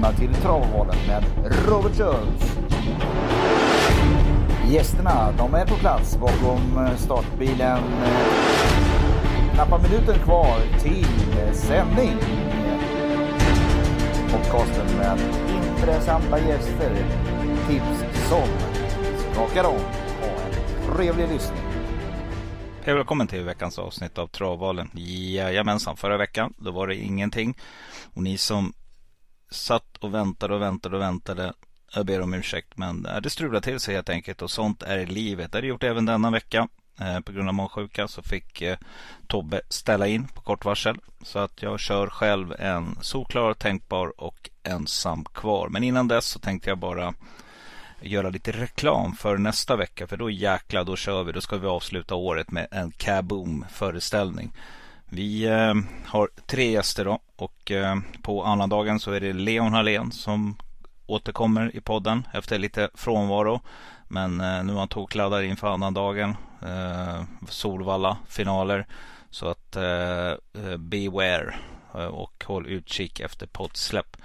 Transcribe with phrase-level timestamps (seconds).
[0.00, 1.24] välkomna till Travvalen med
[1.68, 2.56] Robert Schultz.
[4.68, 7.82] Gästerna, de är på plats bakom eh, startbilen.
[9.54, 11.06] Knappa minuter kvar till
[11.38, 12.16] eh, sändning.
[14.30, 15.18] Podcasten med
[15.76, 17.06] intressanta gäster.
[17.68, 18.48] Tips som
[19.32, 19.80] skakar om.
[20.20, 21.62] Ha en trevlig lyssning.
[22.82, 24.90] Hej välkommen till veckans avsnitt av Travvalen.
[24.94, 27.54] Jajamensan, förra veckan då var det ingenting.
[28.14, 28.72] Och ni som
[29.50, 31.52] satt och väntade och väntade och väntade.
[31.94, 35.06] Jag ber om ursäkt men eh, det strulade till sig helt enkelt och sånt är
[35.06, 35.52] livet.
[35.52, 36.68] Det har det gjort även denna vecka.
[37.00, 38.78] Eh, på grund av magsjuka så fick eh,
[39.26, 40.98] Tobbe ställa in på kort varsel.
[41.22, 45.68] Så att jag kör själv en solklar, tänkbar och ensam kvar.
[45.68, 47.14] Men innan dess så tänkte jag bara
[48.00, 50.06] göra lite reklam för nästa vecka.
[50.06, 51.32] För då jäkla då kör vi.
[51.32, 54.52] Då ska vi avsluta året med en kaboom föreställning.
[55.12, 55.74] Vi eh,
[56.06, 60.56] har tre gäster då och eh, på annandagen så är det Leon Hallén som
[61.06, 63.60] återkommer i podden efter lite frånvaro.
[64.08, 66.36] Men eh, nu har han tokladdat inför annandagen.
[66.62, 68.86] Eh, Solvalla finaler.
[69.30, 71.54] Så att eh, eh beware
[71.94, 74.16] eh, och håll utkik efter poddsläpp.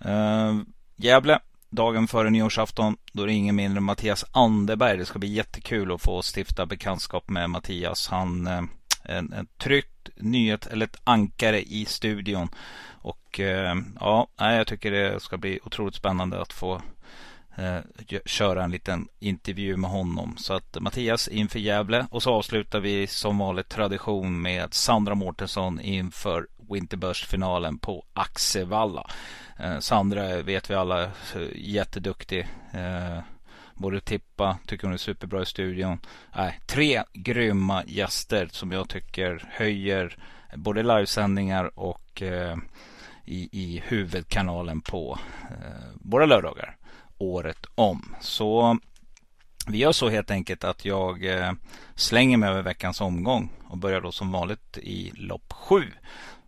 [0.00, 0.54] Eh,
[0.96, 1.38] Gävle
[1.70, 2.96] dagen före nyårsafton.
[3.12, 4.98] Då är det ingen mindre än Mattias Anderberg.
[4.98, 8.08] Det ska bli jättekul att få stifta bekantskap med Mattias.
[8.08, 8.62] Han eh,
[9.04, 12.48] en, en tryckt nyhet eller ett ankare i studion.
[12.90, 16.82] Och eh, ja, jag tycker det ska bli otroligt spännande att få
[17.56, 17.78] eh,
[18.24, 20.36] köra en liten intervju med honom.
[20.38, 25.80] Så att Mattias inför Gävle och så avslutar vi som vanligt tradition med Sandra Mårtensson
[25.80, 29.10] inför Winterburst-finalen på Axevalla.
[29.58, 31.10] Eh, Sandra vet vi alla
[31.54, 32.48] jätteduktig.
[33.74, 35.98] Både tippa, tycker hon är superbra i studion.
[36.36, 40.16] Nej, tre grymma gäster som jag tycker höjer
[40.56, 42.56] både livesändningar och eh,
[43.24, 45.18] i, i huvudkanalen på
[45.50, 46.76] eh, våra lördagar
[47.18, 48.14] året om.
[48.20, 48.78] Så
[49.66, 51.52] vi gör så helt enkelt att jag eh,
[51.94, 55.82] slänger mig över veckans omgång och börjar då som vanligt i lopp 7.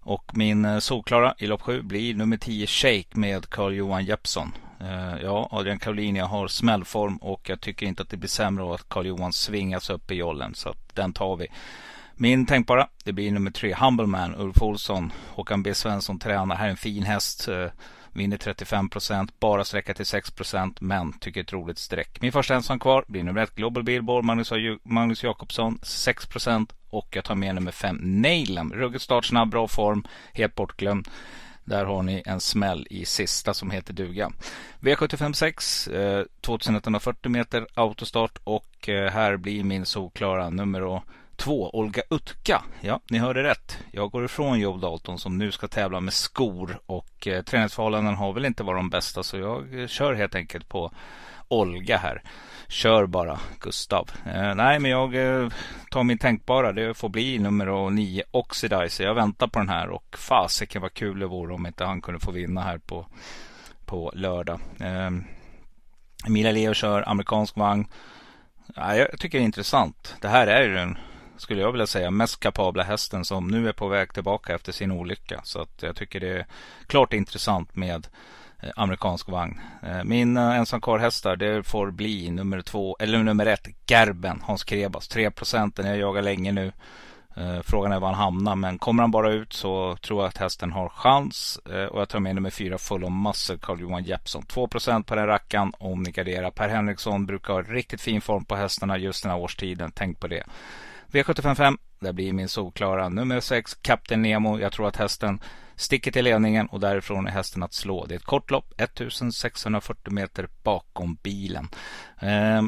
[0.01, 4.53] Och min eh, solklara i lopp 7 blir nummer 10 Shake med Carl-Johan Jeppsson.
[4.81, 8.73] Eh, ja, Adrian Caroline har smällform och jag tycker inte att det blir sämre av
[8.73, 10.55] att Carl-Johan svingas upp i jollen.
[10.55, 11.47] Så att den tar vi.
[12.15, 15.13] Min tänkbara, det blir nummer tre, Humbleman, Ulf Olsson.
[15.29, 16.57] Håkan B Svensson tränar.
[16.57, 17.49] Här är en fin häst.
[17.49, 17.69] Eh,
[18.15, 22.21] vinner 35 procent, bara sträcka till 6 procent, men tycker ett roligt streck.
[22.21, 24.53] Min första ensam kvar blir nummer ett, Global Billboard, Magnus,
[24.83, 26.73] Magnus Jakobsson, 6 procent.
[26.91, 28.73] Och jag tar med nummer fem, Nailem.
[28.73, 31.09] Ruggigt startsnabb, bra form, helt bortglömd.
[31.65, 34.33] Där har ni en smäll i sista som heter duga.
[34.81, 41.03] V756 eh, 2140 meter autostart och eh, här blir min solklara nummer
[41.37, 42.63] två, Olga Utka.
[42.81, 43.79] Ja, ni hörde rätt.
[43.91, 48.33] Jag går ifrån Joe Dalton som nu ska tävla med skor och eh, träningsförhållanden har
[48.33, 50.93] väl inte varit de bästa så jag eh, kör helt enkelt på
[51.49, 52.23] Olga här.
[52.69, 54.11] Kör bara Gustav.
[54.27, 55.49] Eh, nej, men jag eh,
[55.91, 56.73] tar min tänkbara.
[56.73, 59.05] Det får bli nummer nio Oxidizer.
[59.05, 62.21] Jag väntar på den här och fasiken vad kul det vore om inte han kunde
[62.21, 63.07] få vinna här på,
[63.85, 64.61] på lördag.
[64.81, 65.11] Eh,
[66.27, 67.87] Emilia Leo kör amerikansk vagn.
[68.75, 70.17] Ja, jag tycker det är intressant.
[70.21, 70.99] Det här är ju den,
[71.37, 74.91] skulle jag vilja säga, mest kapabla hästen som nu är på väg tillbaka efter sin
[74.91, 75.41] olycka.
[75.45, 76.47] Så att jag tycker det är
[76.87, 78.07] klart intressant med
[78.65, 79.61] Eh, amerikansk vagn.
[79.83, 84.65] Eh, min eh, ensam hästar det får bli nummer två, eller nummer ett, Gerben, Hans
[84.65, 85.09] Krebas.
[85.09, 86.73] 3 procenten, jag jagar länge nu.
[87.65, 90.73] Frågan är var han hamnar, men kommer han bara ut så tror jag att hästen
[90.73, 91.61] har chans.
[91.91, 94.43] Och jag tar med nummer fyra, Full om Muscle, Carl-Johan Jeppsson.
[94.47, 96.51] 2 procent på den rackan om ni garderar.
[96.51, 99.93] Per Henriksson brukar ha riktigt fin form på hästarna just den här årstiden.
[99.95, 100.45] Tänk på det.
[101.11, 104.59] V755, det blir min solklara nummer 6, Kapten Nemo.
[104.59, 105.41] Jag tror att hästen
[105.77, 108.07] Sticket till ledningen och därifrån är hästen att slå.
[108.07, 111.69] Det är ett kort lopp, 1640 meter bakom bilen.
[112.21, 112.63] Eh,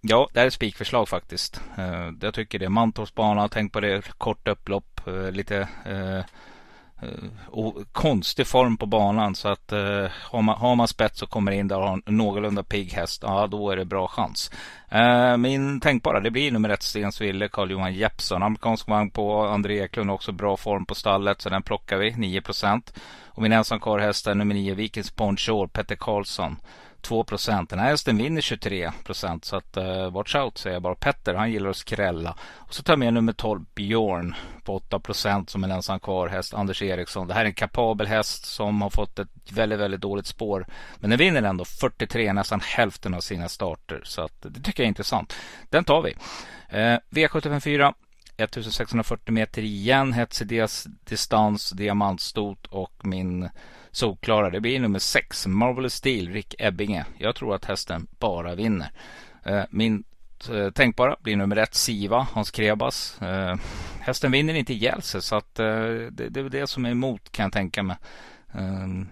[0.00, 1.60] ja, det här är ett spikförslag faktiskt.
[1.78, 6.24] Eh, jag tycker det är Mantorps bana, tänk på det, kort upplopp, eh, lite eh,
[7.02, 7.08] Eh,
[7.46, 9.34] och konstig form på banan.
[9.34, 12.16] Så att eh, har, man, har man spets och kommer in där och har en
[12.16, 14.50] någorlunda pigg häst, ja då är det bra chans.
[14.88, 18.42] Eh, min tänkbara, det blir nummer ett Stensville, Carl-Johan Jeppsson.
[18.42, 22.42] Amerikansk vagn på André Eklund, också bra form på stallet, så den plockar vi, 9
[23.26, 26.56] Och min ensam häst är nummer 9, Vikings Ponchor, Petter Karlsson.
[27.02, 27.70] 2 procent.
[27.70, 29.44] Den här hästen vinner 23 procent.
[29.44, 30.94] Så att uh, watch out säger jag bara.
[30.94, 32.36] Petter han gillar att skrälla.
[32.54, 34.34] Och så tar jag med nummer 12 Björn
[34.64, 36.54] på 8 procent som en ensam kvar häst.
[36.54, 37.28] Anders Eriksson.
[37.28, 40.66] Det här är en kapabel häst som har fått ett väldigt, väldigt dåligt spår.
[40.96, 44.00] Men den vinner ändå 43, nästan hälften av sina starter.
[44.04, 45.36] Så att det tycker jag är intressant.
[45.70, 46.14] Den tar vi.
[46.68, 47.94] Eh, uh, V754
[48.36, 50.64] 1640 meter igen, hetsig
[51.04, 53.48] distans, diamantstot och min
[53.90, 54.50] solklara.
[54.50, 57.04] Det blir nummer 6, Marvelous Steel, Rick Ebbinge.
[57.18, 58.90] Jag tror att hästen bara vinner.
[59.44, 60.04] Eh, min
[60.50, 63.22] eh, tänkbara blir nummer 1, Siva, Hans Krebas.
[63.22, 63.56] Eh,
[64.00, 65.64] hästen vinner inte ihjäl sig så att det,
[66.36, 67.96] är det som är emot kan jag tänka mig.
[68.54, 69.08] Ehm,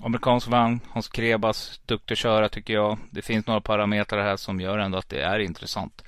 [0.00, 2.98] amerikansk vagn, Hans Krebas, duktig att köra tycker jag.
[3.10, 6.02] Det finns några parametrar här som gör ändå att det är intressant.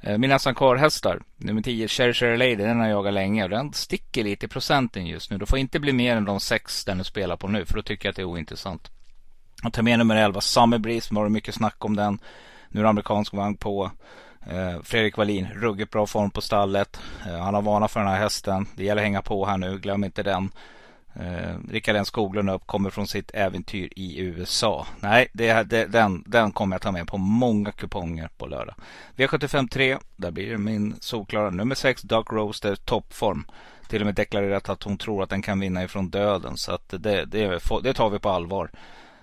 [0.00, 3.50] Eh, min mina Sankar-hästar, nummer 10, Cherry Cherry Lady, den har jag jagat länge och
[3.50, 5.38] den sticker lite i procenten just nu.
[5.38, 8.06] Det får inte bli mer än de sex den spelar på nu, för då tycker
[8.06, 8.90] jag att det är ointressant.
[9.62, 12.18] Jag tar med nummer 11, Summer Breeze, var det mycket snack om den.
[12.68, 13.90] Nu är det amerikansk vagn på.
[14.46, 17.00] Eh, Fredrik Wallin, ruggigt bra form på stallet.
[17.26, 18.66] Eh, han har vana för den här hästen.
[18.76, 20.50] Det gäller att hänga på här nu, glöm inte den.
[21.20, 24.86] Eh, Rickard N Skoglund upp kommer från sitt äventyr i USA.
[25.00, 28.74] Nej, det, det, den, den kommer jag ta med på många kuponger på lördag.
[29.16, 33.46] V75 3, där blir det min solklara nummer 6, Dark Roaster toppform.
[33.88, 36.56] Till och med deklarerat att hon tror att den kan vinna ifrån döden.
[36.56, 38.70] Så att det, det, det tar vi på allvar.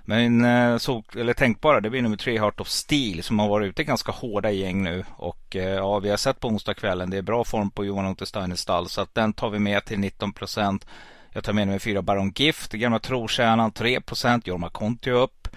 [0.05, 3.69] Men eh, så, eller tänkbara, det blir nummer tre Heart of Steel som har varit
[3.69, 5.03] ute ganska hårda gäng nu.
[5.15, 8.55] Och eh, ja, vi har sett på onsdagskvällen, det är bra form på Johan Untersteiner
[8.55, 8.89] stall.
[8.89, 10.85] Så att den tar vi med till 19 procent.
[11.33, 15.47] Jag tar med nummer fyra Baron Gift, gamla trotjänaren 3% Jorma Kontio upp.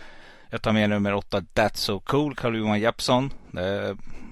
[0.51, 3.33] Jag tar med nummer åtta That's So Cool, Carl-Johan Jeppsson.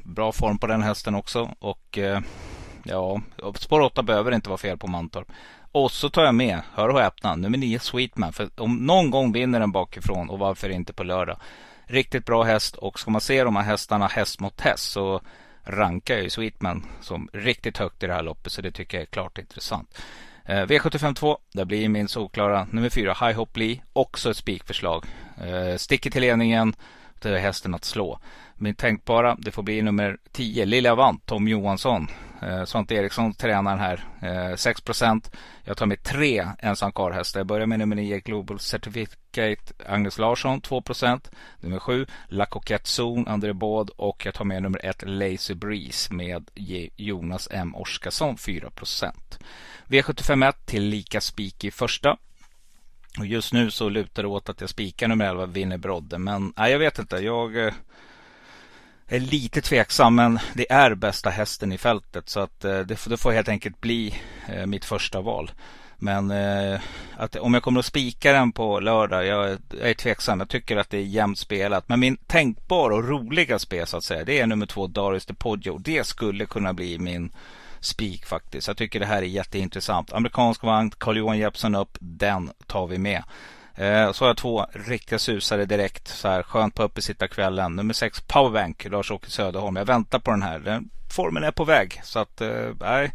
[0.04, 1.54] Bra form på den hästen också.
[1.58, 2.20] Och eh,
[2.84, 3.20] ja,
[3.54, 5.32] spår 8 behöver inte vara fel på Mantorp.
[5.72, 8.32] Och så tar jag med, hör och häpna, nummer 9 Sweetman.
[8.32, 11.36] För om någon gång vinner den bakifrån och varför inte på lördag.
[11.84, 15.20] Riktigt bra häst och ska man se de här hästarna häst mot häst så
[15.62, 18.52] rankar jag ju Sweetman som riktigt högt i det här loppet.
[18.52, 19.98] Så det tycker jag är klart intressant.
[20.46, 25.04] Eh, V752, där blir min solklara nummer fyra High Hop Lee, också ett spikförslag.
[25.36, 26.74] Eh, sticker till ledningen,
[27.22, 28.18] det är hästen att slå.
[28.54, 32.08] Min tänkbara, det får bli nummer 10, Lilla Avant, Tom Johansson.
[32.44, 34.04] Eh, Svante Eriksson tränaren här.
[34.22, 35.30] Eh, 6%
[35.64, 37.40] Jag tar med tre ensam karlhästar.
[37.40, 41.30] Jag börjar med nummer 9, Global Certificate, Agnes Larsson, 2%
[41.60, 43.90] Nummer 7, La Coquette Zone, André Baud.
[43.96, 46.50] Och jag tar med nummer 1, Lazy Breeze med
[46.96, 47.74] Jonas M.
[47.74, 49.38] Oskarsson, 4%
[49.86, 52.16] V751 till lika spik i första.
[53.18, 56.18] Och just nu så lutar det åt att jag spikar nummer 11, Winner Brodde.
[56.18, 57.16] Men nej, jag vet inte.
[57.16, 57.74] Jag eh,
[59.08, 62.28] är lite tveksam, men det är bästa hästen i fältet.
[62.28, 64.14] Så att eh, det, det får helt enkelt bli
[64.48, 65.50] eh, mitt första val.
[65.98, 66.80] Men eh,
[67.16, 70.40] att, om jag kommer att spika den på lördag, jag, jag är tveksam.
[70.40, 71.88] Jag tycker att det är jämnt spelat.
[71.88, 75.34] Men min tänkbara och roliga spel så att säga, det är nummer två, Darius de
[75.34, 75.78] Poggio.
[75.78, 77.32] Det skulle kunna bli min
[77.80, 78.68] spik faktiskt.
[78.68, 80.12] Jag tycker det här är jätteintressant.
[80.12, 83.22] Amerikansk vagn, Carl-Johan Jeppsson upp, den tar vi med.
[83.74, 86.08] Eh, så har jag två riktiga susare direkt.
[86.08, 87.76] Så här, skönt på uppesittarkvällen.
[87.76, 89.76] Nummer sex Powerbank, Lars-Åke Söderholm.
[89.76, 90.58] Jag väntar på den här.
[90.58, 92.00] Den, formen är på väg.
[92.04, 93.12] Så att, eh, nej.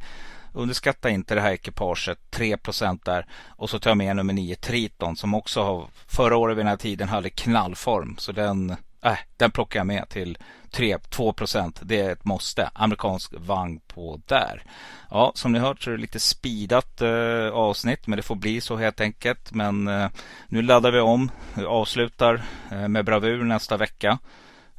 [0.53, 2.17] Underskatta inte det här ekipaget.
[2.31, 2.57] 3
[3.03, 3.25] där.
[3.47, 6.69] Och så tar jag med nummer 9 Triton som också har förra året vid den
[6.69, 8.15] här tiden hade knallform.
[8.17, 10.37] Så den, äh, den plockar jag med till
[10.71, 11.79] 3, 2 procent.
[11.83, 12.69] Det är ett måste.
[12.73, 14.63] Amerikansk vagn på där.
[15.09, 18.61] Ja, som ni hört så är det lite speedat eh, avsnitt, men det får bli
[18.61, 19.51] så helt enkelt.
[19.51, 20.09] Men eh,
[20.47, 21.31] nu laddar vi om,
[21.67, 22.41] avslutar
[22.71, 24.19] eh, med bravur nästa vecka.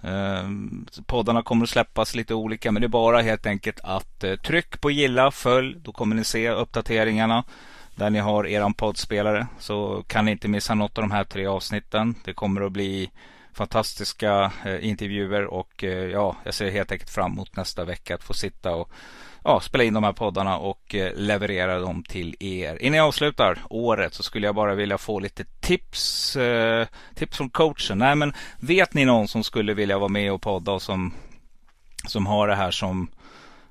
[0.03, 0.49] Eh,
[1.07, 4.81] poddarna kommer att släppas lite olika, men det är bara helt enkelt att eh, tryck
[4.81, 7.45] på gilla, följ, då kommer ni se uppdateringarna
[7.95, 11.47] där ni har eran poddspelare så kan ni inte missa något av de här tre
[11.47, 12.15] avsnitten.
[12.25, 13.11] Det kommer att bli
[13.53, 18.25] fantastiska eh, intervjuer och eh, ja, jag ser helt enkelt fram emot nästa vecka att
[18.25, 18.91] få sitta och
[19.45, 22.83] ja, spela in de här poddarna och eh, leverera dem till er.
[22.83, 27.51] Innan jag avslutar året så skulle jag bara vilja få lite tips, eh, tips från
[27.51, 27.99] coachen.
[27.99, 31.15] Nej, men vet ni någon som skulle vilja vara med och podda och som,
[32.07, 33.11] som har det här som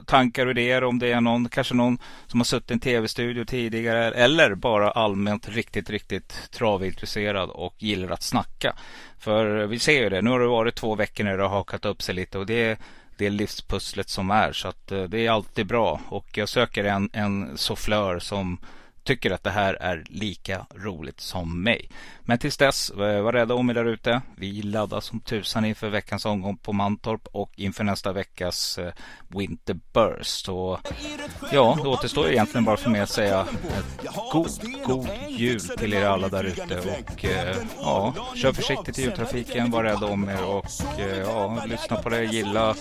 [0.06, 3.46] tankar och idéer om det är någon, kanske någon som har suttit i en tv-studio
[3.46, 8.76] tidigare eller bara allmänt riktigt, riktigt travintresserad och gillar att snacka.
[9.20, 11.86] För vi ser ju det, nu har det varit två veckor när det har hakat
[11.86, 12.78] upp sig lite och det är
[13.18, 14.52] det livspusslet som är.
[14.52, 16.02] Så att eh, det är alltid bra.
[16.10, 18.58] Och jag söker en, en soufflör som
[19.04, 21.90] tycker att det här är lika roligt som mig.
[22.22, 24.22] Men tills dess, eh, var rädda om er där ute.
[24.38, 28.80] Vi laddar som tusan inför veckans omgång på Mantorp och inför nästa veckas
[29.28, 29.54] Winterburst.
[29.54, 30.50] Winter Burst.
[30.50, 30.80] Och
[31.52, 34.50] ja, det återstår egentligen bara för mig att säga eh, god,
[34.86, 36.78] god jul till er alla där ute.
[36.80, 37.26] Och
[37.80, 40.66] ja, kör försiktigt i jultrafiken, var rädda om er och
[41.26, 42.76] ja, lyssna på det, gilla,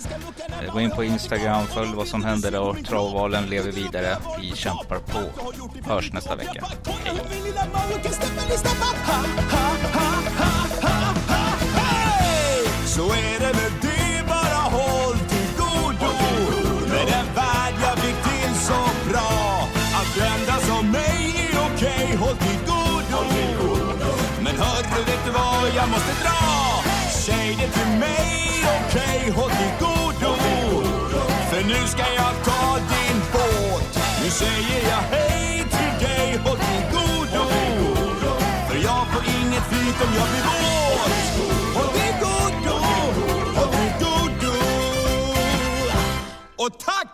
[0.72, 4.16] gå in på Instagram, följ vad som händer där och travvalen lever vidare.
[4.40, 5.20] Vi kämpar på.
[5.84, 6.66] Hörs nästa vecka.
[11.74, 12.68] Hej!
[12.86, 16.12] Så är det med det, bara håll till godo
[16.88, 19.52] Med den värld jag fick till så bra
[20.82, 23.20] mig är okej, håll till godo
[24.44, 26.82] Men hörru, vet du vad jag måste dra?
[27.10, 30.34] Säg det till mig, okej, håll till godo
[31.50, 32.71] För nu ska jag ta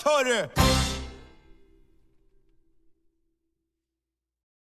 [0.09, 0.88] håll